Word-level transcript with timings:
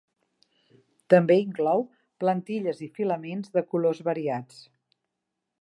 També 1.13 1.37
inclou 1.41 1.85
plantilles 2.25 2.83
i 2.89 2.91
filaments 2.97 3.55
de 3.59 3.67
colors 3.75 4.05
variats. 4.09 4.69